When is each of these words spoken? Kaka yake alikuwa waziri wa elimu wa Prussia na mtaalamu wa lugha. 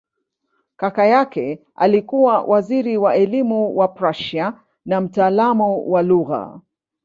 Kaka 0.77 1.05
yake 1.05 1.63
alikuwa 1.75 2.41
waziri 2.41 2.97
wa 2.97 3.15
elimu 3.15 3.77
wa 3.77 3.87
Prussia 3.87 4.53
na 4.85 5.01
mtaalamu 5.01 5.91
wa 5.91 6.01
lugha. 6.01 6.61